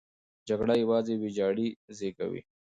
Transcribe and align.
جګړه 0.47 0.73
یوازې 0.83 1.13
ویجاړۍ 1.21 1.69
زېږوي. 1.97 2.41